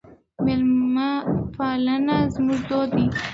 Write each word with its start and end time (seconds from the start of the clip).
میلمه 0.45 1.09
پالنه 1.55 2.17
زموږ 2.33 2.59
دود 2.69 2.89
دی. 2.97 3.05